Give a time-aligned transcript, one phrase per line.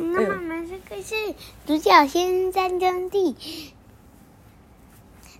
[0.00, 1.14] 那我们这个是
[1.66, 3.34] 独角仙三兄弟，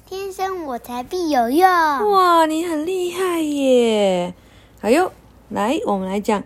[0.04, 1.68] 天生我材必有用。
[1.68, 4.34] 哇，你很厉害耶！
[4.80, 5.12] 还有，
[5.48, 6.42] 来，我们来讲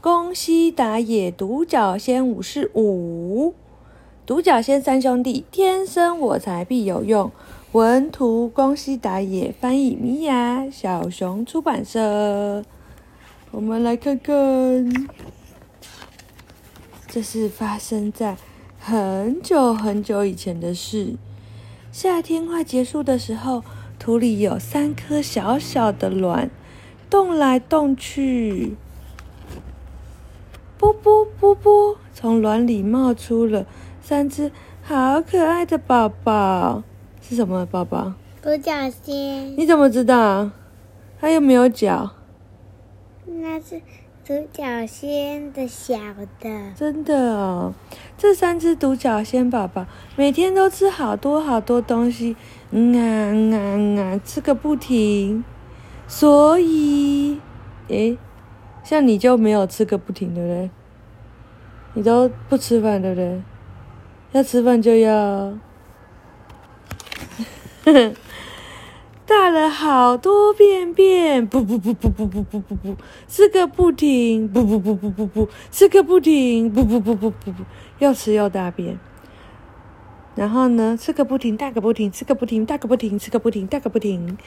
[0.00, 3.54] 宫西达也独角仙武士五，
[4.24, 7.32] 独角仙三兄弟，天生我材必有用。
[7.72, 12.64] 文图宫西达也，翻译米娅，小熊出版社。
[13.50, 14.34] 我们来看看，
[17.10, 18.36] 这是发生在
[18.78, 21.14] 很久很久以前的事。
[21.90, 23.64] 夏天快结束的时候，
[23.98, 26.50] 土里有三颗小小的卵，
[27.08, 28.76] 动来动去。
[30.76, 33.66] 啵啵啵啵，从卵里冒出了
[34.02, 34.52] 三只
[34.82, 36.84] 好可爱的宝宝。
[37.22, 38.12] 是什么宝宝？
[38.42, 39.56] 独角仙。
[39.56, 40.50] 你怎么知道？
[41.18, 42.10] 它又没有脚。
[43.26, 43.80] 那是
[44.28, 45.96] 独角仙的小
[46.38, 46.50] 的。
[46.76, 47.72] 真的哦，
[48.18, 49.86] 这三只独角仙宝宝
[50.16, 52.36] 每天都吃好多好多东西，
[52.70, 55.42] 嗯啊嗯啊嗯啊，吃个不停。
[56.06, 57.40] 所以，
[57.88, 58.18] 诶，
[58.84, 60.70] 像你就没有吃个不停，对不对？
[61.94, 63.42] 你都不吃饭，对不对？
[64.32, 65.54] 要吃饭就要。
[69.28, 72.96] 大了好多便便，不不不不不不不不不，
[73.28, 77.62] 吃个不停，不不不不不不，吃个不停，不不不不不不，
[77.98, 78.98] 又吃又大便。
[80.34, 84.38] 然后呢，吃个不停，大个不停，吃个不停，大个不停，吃个不停，大个不停。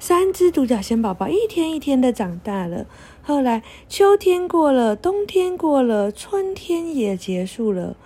[0.00, 2.86] 三只独角仙宝宝一天一天的长大了。
[3.22, 7.96] 后来秋天过了，冬天过了，春天也结束了。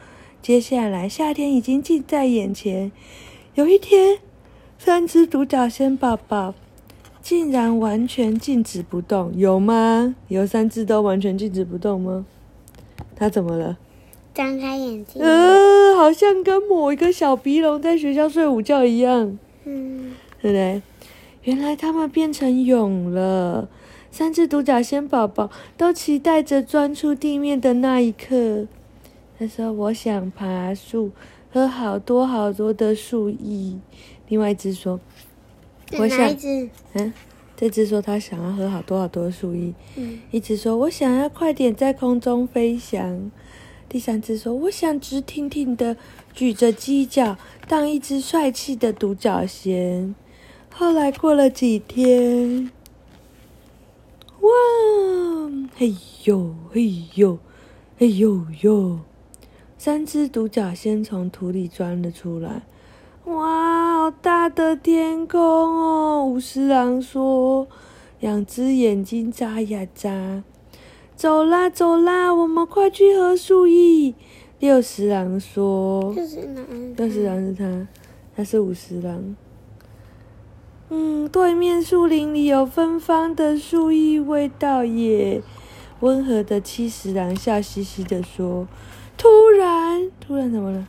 [0.43, 2.93] 接下来夏天已经近在眼前。
[3.55, 4.19] 有一天。
[4.79, 6.55] 三只独角仙宝宝
[7.21, 10.15] 竟然完全静止不动，有吗？
[10.29, 12.25] 有三只都完全静止不动吗？
[13.17, 13.77] 它怎么了？
[14.33, 15.21] 张开眼睛。
[15.21, 19.37] 呃，好像跟某一个小鼻龙在学校睡午觉一样。
[19.65, 20.81] 嗯，对不对？
[21.43, 23.69] 原来它们变成蛹了。
[24.11, 28.67] 三只独角仙宝宝都期待着钻出地面的那一刻。
[29.39, 31.11] 他说：“我想爬树，
[31.53, 33.77] 喝好多好多的树液。”
[34.29, 35.01] 另外一只说
[35.99, 36.37] ：“我想，
[36.93, 37.13] 嗯，
[37.57, 39.73] 这只说它想要喝好多好多树叶。
[39.97, 43.31] 嗯，一只说我想要快点在空中飞翔。
[43.89, 45.97] 第三只说我想直挺挺的
[46.35, 50.15] 举着犄角当一只帅气的独角仙。
[50.71, 52.71] 后来过了几天，
[54.41, 54.51] 哇，
[55.75, 57.39] 嘿呦嘿呦
[57.97, 59.01] 嘿呦呦，
[59.79, 62.61] 三只独角仙从土里钻了出来。”
[63.29, 66.25] 哇，好大的天空哦！
[66.25, 67.69] 五十郎说
[68.21, 70.43] ：“两只眼睛眨呀眨。”
[71.15, 74.15] 走啦，走啦，我们快去喝树叶。
[74.61, 77.87] 六十郎说：“六十郎，六十郎是他，
[78.35, 79.37] 他是五十郎。”
[80.89, 85.43] 嗯，对面树林里有芬芳的树叶味道耶。
[86.01, 88.67] 温和的七十郎笑嘻嘻的说
[89.19, 90.87] ：“突然，突然怎么了？”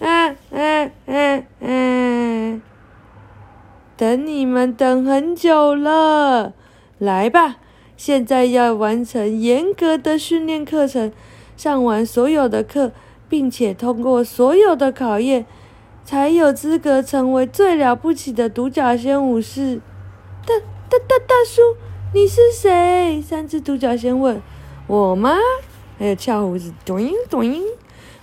[0.00, 2.62] 嗯嗯嗯嗯，
[3.96, 6.54] 等你们等很久了，
[6.98, 7.56] 来吧！
[7.98, 11.12] 现在要完成严格的训练课程，
[11.54, 12.92] 上完所有的课，
[13.28, 15.44] 并且通过所有的考验，
[16.02, 19.82] 才有资格成为最了不起的独角仙武士。
[20.46, 20.54] 大
[20.88, 21.60] 大大大叔，
[22.14, 23.20] 你是谁？
[23.20, 24.40] 三只独角仙问。
[24.86, 25.36] 我吗？
[25.98, 27.44] 还有翘胡子，咚咚。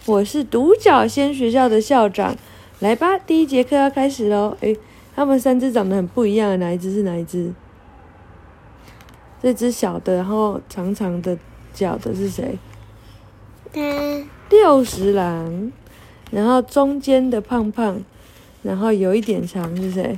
[0.07, 2.33] 我是独角仙学校的校长，
[2.79, 4.55] 来吧，第一节课要开始喽。
[4.61, 4.77] 诶，
[5.13, 7.53] 他们三只长得很不一样，哪一只是哪一只？
[9.43, 11.37] 这只小的，然后长长的
[11.73, 12.57] 脚的是谁？
[13.73, 13.81] 他
[14.49, 15.73] 六十郎，
[16.31, 18.01] 然后中间的胖胖，
[18.63, 20.17] 然后有一点长是谁？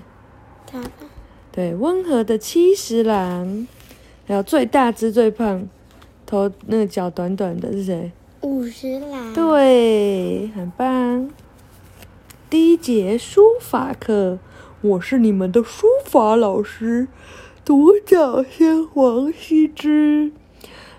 [0.67, 0.79] 他
[1.51, 3.67] 对，温和的七十郎，
[4.27, 5.67] 还有最大只最胖，
[6.27, 8.11] 头那个脚短短的是谁？
[8.41, 11.29] 五十来，对，很棒。
[12.49, 14.39] 第一节书法课，
[14.81, 17.09] 我是你们的书法老师，
[17.65, 20.31] 独角仙王羲之。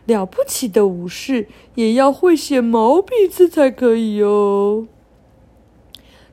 [0.04, 4.86] 了不起的武士也要会写毛笔字才可以哦。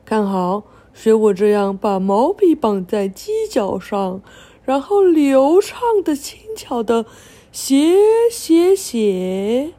[0.04, 4.20] 看好，学我这样把毛笔绑在犄角上，
[4.62, 7.06] 然后流畅的、轻巧的
[7.50, 7.96] 写
[8.30, 9.72] 写写。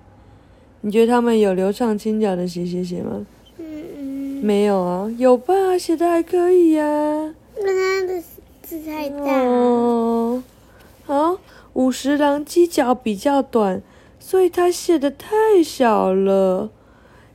[0.82, 3.26] 你觉得他们有流畅轻巧的写写写吗？
[4.42, 5.78] 没有啊，有吧？
[5.78, 6.84] 写的还可以呀。
[7.58, 8.24] 那他的
[8.62, 9.26] 字太大。
[9.26, 10.42] 哦，
[11.04, 11.38] 好，
[11.74, 13.82] 五十郎犄角比较短，
[14.18, 16.70] 所以他写的太小了。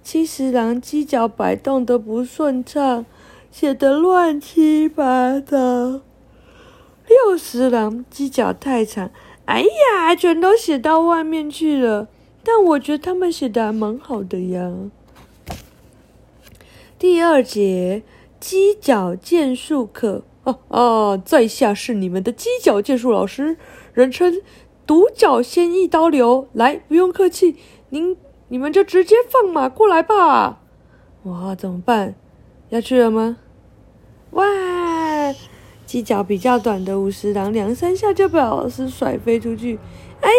[0.03, 3.05] 七十郎犄角摆动的不顺畅，
[3.51, 6.01] 写的乱七八糟。
[7.07, 9.11] 六十郎犄角太长，
[9.45, 12.09] 哎呀，全都写到外面去了。
[12.45, 14.71] 但我觉得他们写的还蛮好的呀。
[16.99, 18.03] 第二节
[18.41, 23.57] 犄角剑术课，哦哦，在下是你们的犄角剑术老师，
[23.93, 24.41] 人称
[24.87, 26.49] 独角仙一刀流。
[26.53, 27.57] 来，不用客气，
[27.89, 28.17] 您
[28.49, 30.61] 你们就直接放马过来吧。
[31.25, 32.15] 哇，怎么办？
[32.69, 33.39] 要去了吗？
[34.33, 34.45] 哇，
[35.87, 39.79] 犄角比较短的五十郎，两三下就被老师甩飞出去。
[40.21, 40.31] 哎！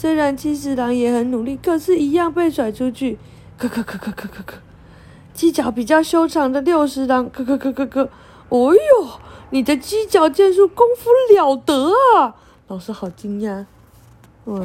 [0.00, 3.18] 虽然七十郎也很努力，可是，一样被甩出去。
[3.58, 4.54] 咯咯咯咯咯咯咯。
[5.36, 8.08] 犄角比较修长的六十郎，咯咯咯咯咯。
[8.48, 8.80] 哦呦，
[9.50, 12.34] 你的犄角剑术功夫了得啊！
[12.68, 13.66] 老师好惊讶。
[14.46, 14.58] 哇，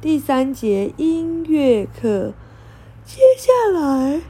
[0.00, 2.32] 第三节音乐课，
[3.04, 4.22] 接下来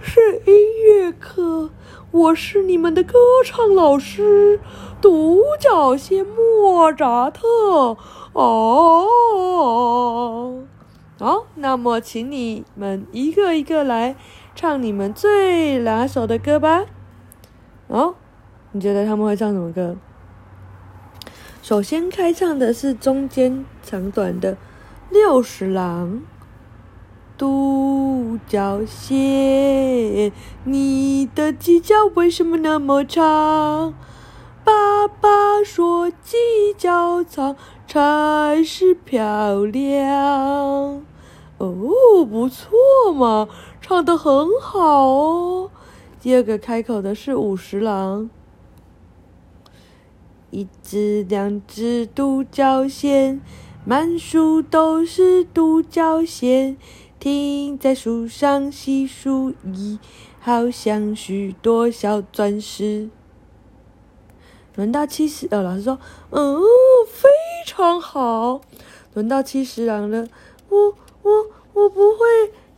[0.00, 0.54] 是音
[0.86, 1.70] 乐课。
[2.12, 4.60] 我是你们的歌唱老师，
[5.00, 7.96] 独角仙莫扎特。
[8.32, 9.08] 哦，
[11.18, 14.16] 好，那么请你们一个一个来
[14.54, 16.86] 唱你们最拿手的歌吧。
[17.88, 18.14] 哦，
[18.72, 19.96] 你觉得他们会唱什么歌？
[21.62, 24.56] 首先开唱的是中间长短的
[25.10, 26.22] 六十郎，
[27.36, 30.32] 独角仙，
[30.64, 33.94] 你的犄角为什么那么长？
[34.64, 37.56] 爸爸说犄角长。
[37.88, 41.02] 才是漂亮
[41.56, 42.76] 哦，不错
[43.14, 43.48] 嘛，
[43.80, 45.70] 唱的很好哦。
[46.20, 48.28] 第二个开口的是五十郎，
[50.50, 53.40] 一只两只独角仙，
[53.86, 56.76] 满树都是独角仙，
[57.18, 59.98] 停在树上细数一，
[60.38, 63.08] 好像许多小钻石。
[64.74, 65.98] 轮到七十，呃，老师说，
[66.30, 66.60] 嗯，
[67.10, 67.28] 非
[67.64, 68.60] 常好。
[69.14, 70.28] 轮到七十郎了，
[70.68, 72.18] 我我我不会，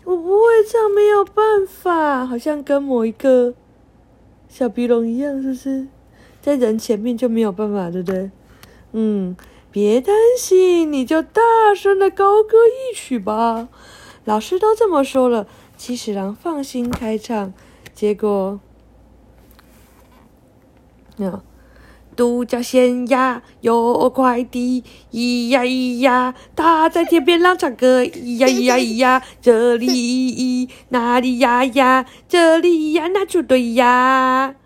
[0.04, 3.52] 我不会唱，没有办法，好像跟某一个
[4.48, 5.88] 小鼻龙一样，是不是？
[6.40, 8.30] 在人前面就没有办法，对不对？
[8.92, 9.36] 嗯，
[9.72, 11.42] 别担心，你就大
[11.76, 13.68] 声的高歌一曲吧。
[14.28, 15.46] 老师都这么说了，
[15.78, 17.54] 七十郎放心开唱。
[17.94, 18.60] 结果，
[21.16, 21.40] 那。
[22.14, 34.56] 独角仙呀，有快递，咿呀咿呀，他在天边浪唱歌，咿呀咿呀咿呀，这里咿咿，那里呀呀，这里呀那就对呀，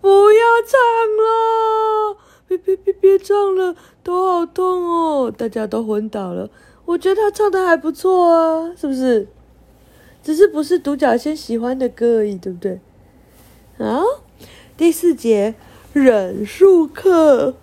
[0.00, 0.80] 不要唱
[1.20, 2.16] 了，
[2.48, 6.48] 别别别别唱了，头好痛哦，大家都昏倒了。
[6.86, 9.28] 我觉得他唱的还不错啊，是不是？
[10.22, 12.80] 只是不是独角仙喜欢的歌而已，对不对？
[13.78, 14.02] 啊，
[14.76, 15.54] 第四节。
[15.92, 17.54] 忍术课，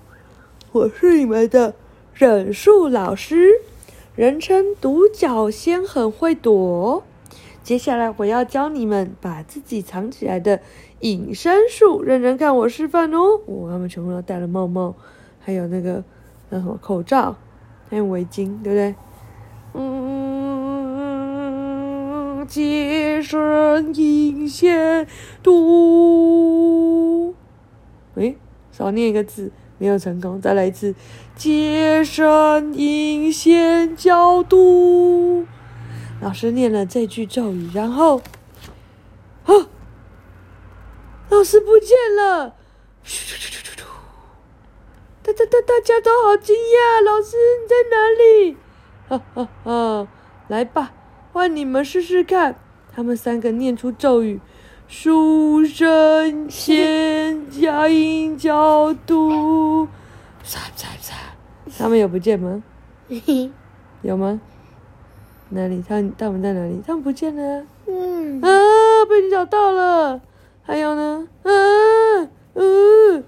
[0.72, 1.74] 我是你们的
[2.14, 3.56] 忍术老师，
[4.16, 7.04] 人称独角仙，很会躲。
[7.62, 10.62] 接下来我要教你们把自己藏起来的
[11.02, 13.42] 隐身术，认真看我示范哦。
[13.46, 14.96] 我他们全部都戴了帽帽，
[15.42, 16.02] 还有那个
[16.50, 17.36] 那什么口罩，
[17.90, 18.96] 还有围巾，对不对？
[19.74, 20.48] 嗯，
[22.48, 25.08] 接身隐仙
[25.42, 27.34] 毒。
[28.16, 28.38] 诶，
[28.72, 30.94] 少念一个字，没有成功，再来一次。
[31.36, 35.46] 接神引仙角度，
[36.22, 38.22] 老师念了这句咒语，然后，
[39.46, 39.54] 啊，
[41.30, 42.56] 老师不见了！
[43.04, 43.72] 嘘嘘嘘嘘嘘！
[45.24, 48.58] 大大大大家都好惊讶，老师你在哪里？
[49.12, 50.08] 哈哈哈！
[50.48, 50.94] 来吧，
[51.34, 52.56] 换你们试试看。
[52.96, 54.40] 他们三个念出咒语。
[54.88, 59.86] 书生仙佳音教徒，
[60.44, 61.16] 擦擦擦，
[61.78, 62.64] 他们有不见吗？
[64.02, 64.40] 有吗？
[65.50, 65.84] 哪里？
[65.86, 66.82] 他他们在哪里？
[66.88, 67.66] 他们不见了。
[67.88, 68.42] 嗯。
[68.42, 68.48] 啊！
[69.10, 70.22] 被你找到了。
[70.64, 71.28] 还有呢？
[71.44, 71.52] 啊！
[72.54, 73.24] 嗯。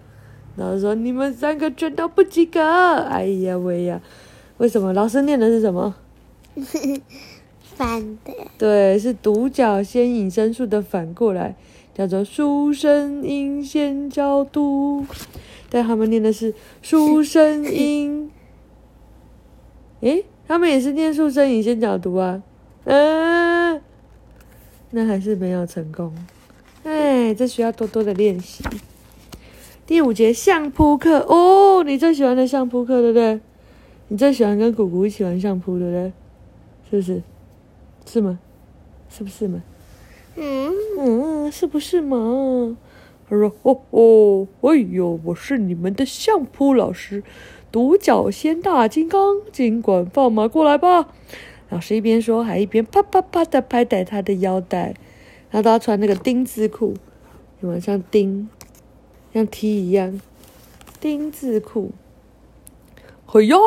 [0.56, 2.62] 老师说你们三个全都不及格。
[2.62, 4.00] 哎呀喂呀！
[4.63, 4.93] 为什么？
[4.93, 5.93] 老师念的是什么？
[7.75, 11.53] 反的，对，是独角仙隐身术的反过来，
[11.93, 15.05] 叫做书生隐仙角度。
[15.70, 18.32] 但他们念的是书生隐，
[20.00, 22.41] 诶，他们也是念书生隐仙角度啊，
[22.86, 23.82] 嗯，
[24.91, 26.15] 那还是没有成功。
[26.86, 28.63] 哎，这需要多多的练习。
[29.86, 33.41] 第五节相扑课哦，你最喜欢的相扑课对不对？
[34.13, 36.13] 你最喜欢跟姑姑一起玩相扑，对不对？
[36.88, 37.24] 是不是？
[38.05, 38.38] 是吗？
[39.10, 39.63] 是不是嘛？
[40.36, 42.77] 嗯，嗯，是不是嘛？
[43.27, 47.24] 他说：“哦哦，哎呦，我是你们的相扑老师，
[47.72, 51.12] 独角仙大金刚，尽管放马过来吧。”
[51.72, 54.93] 老师一边说，还一边啪啪啪的拍打他的腰带。
[55.50, 56.93] 然后他穿那个丁字裤，
[57.62, 58.48] 有没有像钉，
[59.34, 60.22] 像踢一样？
[61.00, 61.93] 丁字裤。
[63.34, 63.58] 嘿呀！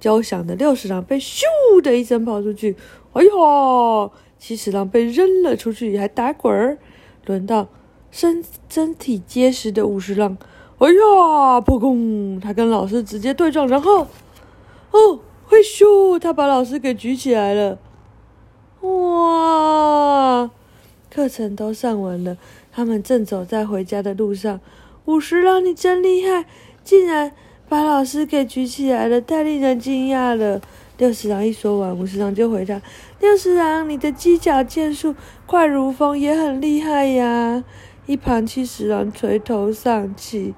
[0.00, 1.42] 交响的六十郎被咻
[1.82, 2.74] 的一声跑出去，
[3.12, 4.10] 哎呀！
[4.38, 6.78] 七十郎被扔了出去，还打滚儿。
[7.26, 7.68] 轮到
[8.10, 10.38] 身身体结实的五十郎，
[10.78, 11.60] 哎呀！
[11.60, 12.40] 扑空！
[12.40, 14.06] 他跟老师直接对撞，然后，
[14.90, 16.18] 哦，嘿咻！
[16.18, 17.78] 他把老师给举起来了。
[18.80, 20.50] 哇！
[21.10, 22.38] 课程都上完了，
[22.72, 24.60] 他们正走在回家的路上。
[25.04, 26.46] 五十郎，你真厉害，
[26.82, 27.32] 竟然
[27.68, 30.60] 把老师给举起来了，太令人惊讶了。
[30.98, 32.80] 六十郎一说完，五十郎就回答
[33.20, 37.62] ：“六十郎，你的犄角剑术快如风，也很厉害呀。”
[38.06, 40.54] 一旁七十郎垂头丧气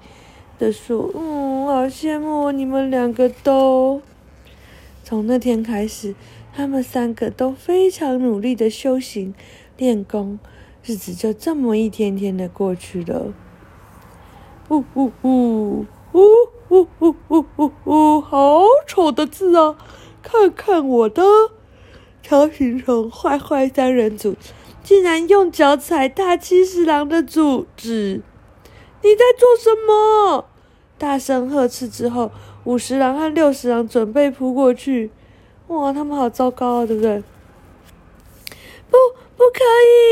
[0.59, 4.03] 的说：“嗯，好羡慕你们两个都。”
[5.03, 6.15] 从那天开始，
[6.55, 9.35] 他们三个都非常努力的修行
[9.79, 10.39] 练功，
[10.85, 13.33] 日子就这么一天天的过去了。
[14.69, 16.23] 呜呜呜呜
[16.71, 19.77] 呜呜呜呜呜，好丑的字啊！
[20.23, 21.23] 看看我的，
[22.23, 24.37] 超形成坏坏三人组
[24.83, 28.23] 竟然用脚踩大七十郎的组织！
[29.03, 30.47] 你在做什么？
[30.99, 32.31] 大声呵斥之后，
[32.65, 35.11] 五十郎和六十郎准备扑过去。
[35.69, 37.23] 哇，他们好糟糕啊，对不对？
[38.91, 38.97] 不，
[39.37, 39.61] 不可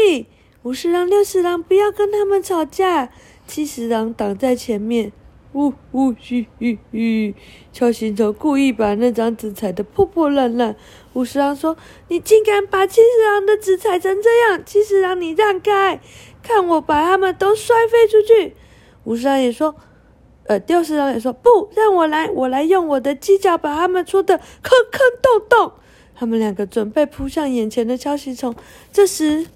[0.08, 0.26] 以！
[0.62, 3.10] 五十郎、六十郎不要跟他们吵架。
[3.46, 5.12] 七十郎挡在前面。
[5.56, 7.34] 呜呜吁吁吁！
[7.72, 10.76] 邱行虫故意把那张纸踩得破破烂烂。
[11.14, 14.62] 五十郎说：“你竟敢把七十郎的纸踩成这样！
[14.66, 15.98] 七十郎，你让开，
[16.42, 18.54] 看我把他们都摔飞出去！”
[19.04, 19.74] 五十郎也说
[20.44, 25.72] ：“呃，六十郎也说不，让我来，我来用我的犄角把他们戳得坑坑洞洞。”
[26.14, 28.54] 他们两个准备扑向眼前的敲行虫，
[28.92, 29.46] 这时。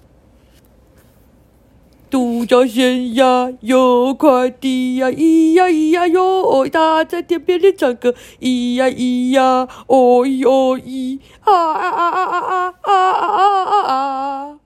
[2.11, 14.59] 独角仙呀，有快递呀，咿呀咿呀哟，它在天边里唱歌，咿呀咿呀，哦咿哦咿，啊啊啊啊啊啊啊啊啊！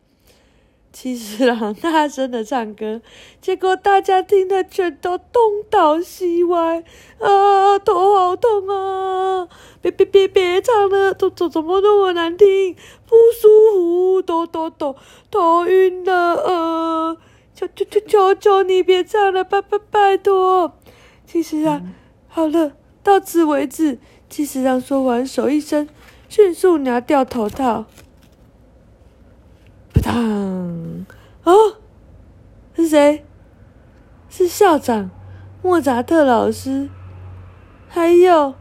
[0.92, 3.02] 七十郎大声的唱歌，
[3.40, 6.84] 结果大家听得全都东倒西歪，
[7.20, 9.48] 啊，头好痛啊！
[9.84, 12.74] 别别别别唱了，怎怎怎么那么难听？
[13.06, 14.96] 不舒服，抖抖抖，
[15.30, 17.18] 头晕了，呃。
[17.56, 20.78] 求求求求求你别唱了，拜拜拜托！
[21.26, 21.94] 七十郎，
[22.28, 23.98] 好了，到此为止。
[24.30, 25.88] 七十郎说完，手一伸，
[26.28, 27.86] 迅速拿掉头套。
[29.94, 31.06] 扑通！
[31.44, 31.54] 啊，
[32.76, 33.26] 是谁？
[34.30, 35.10] 是校长
[35.62, 36.90] 莫扎特老师，
[37.88, 38.56] 还有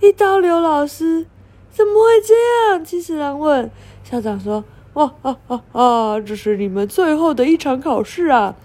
[0.00, 1.28] 一刀流老师。
[1.70, 2.34] 怎么会这
[2.74, 2.84] 样？
[2.84, 3.70] 七十郎问。
[4.02, 4.64] 校长说。
[4.94, 6.20] 哇哈哈哈！
[6.20, 8.56] 这是你们最后的一场考试啊！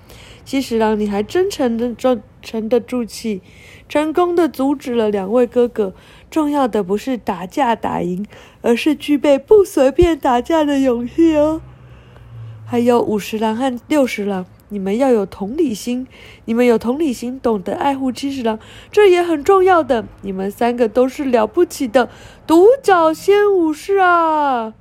[0.43, 3.41] 七十郎，你还真沉得住，沉得住气，
[3.88, 5.93] 成功的阻止了两位哥哥。
[6.29, 8.25] 重要的不是打架打赢，
[8.62, 11.62] 而是具备不随便打架的勇气哦。
[12.65, 16.07] 还有五十郎和六十郎，你们要有同理心，
[16.43, 18.60] 你们有同理心，懂得爱护七十郎，
[18.91, 20.05] 这也很重要的。
[20.22, 22.10] 你们三个都是了不起的
[22.46, 24.74] 独角仙武士啊！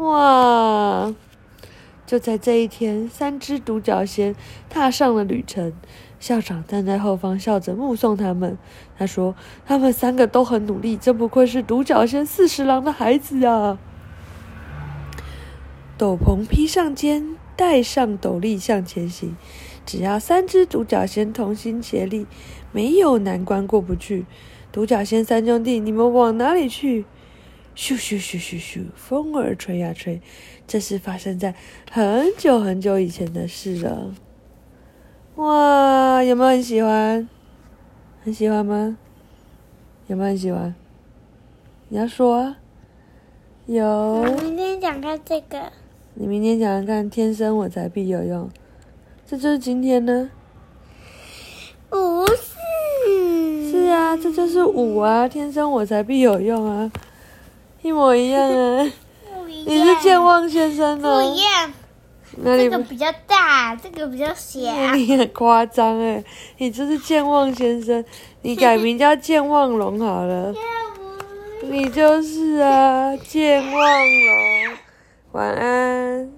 [0.00, 1.14] 哇！
[2.06, 4.34] 就在这一天，三只独角仙
[4.68, 5.72] 踏上了旅程。
[6.18, 8.58] 校长站在后方，笑着目送他们。
[8.98, 13.78] 他说：“他们三个都很努力，真不愧是独角仙四十郎的孩子啊！”
[15.96, 19.36] 斗篷披上肩，戴上斗笠向前行。
[19.84, 22.26] 只要三只独角仙同心协力，
[22.72, 24.24] 没有难关过不去。
[24.72, 27.04] 独角仙三兄弟，你们往哪里去？
[27.80, 30.20] 咻咻咻咻咻，风儿吹呀吹，
[30.66, 31.54] 这是发生在
[31.90, 34.14] 很久很久以前的事了。
[35.36, 37.26] 哇，有没有很喜欢？
[38.22, 38.98] 很喜欢吗？
[40.08, 40.74] 有没有很喜欢？
[41.88, 42.58] 你要说啊？
[43.64, 44.24] 有。
[44.42, 45.72] 明天讲看这个。
[46.12, 48.50] 你明天讲看，天生我材必有用。
[49.24, 50.30] 这就是今天呢？
[51.88, 53.70] 不是。
[53.70, 56.92] 是啊，这就是五啊，天生我材必有用啊。
[57.82, 58.92] 一模一样啊！
[59.66, 61.16] 你是健忘先生呢？
[61.16, 61.72] 不一样。
[62.42, 64.60] 这个比较大，这个比较小。
[64.94, 66.22] 你很夸张哎！
[66.58, 68.04] 你这是健忘先生，
[68.42, 70.54] 你改名叫健忘龙好了。
[71.64, 74.76] 你就是啊，健忘龙。
[75.32, 76.30] 晚安。